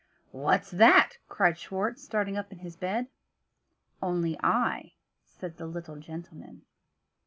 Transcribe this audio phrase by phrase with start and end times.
[0.31, 3.05] "What's that?" cried Schwartz, starting up in his bed.
[4.01, 4.93] "Only I,"
[5.23, 6.63] said the little gentleman.